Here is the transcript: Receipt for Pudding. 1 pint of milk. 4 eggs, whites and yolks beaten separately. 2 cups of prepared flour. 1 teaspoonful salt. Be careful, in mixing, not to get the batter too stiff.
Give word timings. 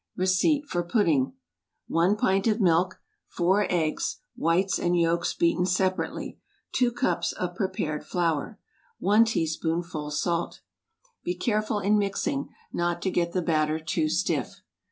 Receipt 0.15 0.65
for 0.67 0.81
Pudding. 0.81 1.33
1 1.85 2.17
pint 2.17 2.47
of 2.47 2.59
milk. 2.59 2.99
4 3.27 3.67
eggs, 3.69 4.17
whites 4.35 4.79
and 4.79 4.97
yolks 4.99 5.35
beaten 5.35 5.67
separately. 5.67 6.39
2 6.71 6.91
cups 6.91 7.31
of 7.33 7.53
prepared 7.53 8.03
flour. 8.03 8.57
1 8.97 9.25
teaspoonful 9.25 10.09
salt. 10.09 10.61
Be 11.23 11.35
careful, 11.35 11.77
in 11.77 11.99
mixing, 11.99 12.49
not 12.73 12.99
to 13.03 13.11
get 13.11 13.33
the 13.33 13.43
batter 13.43 13.77
too 13.77 14.09
stiff. 14.09 14.61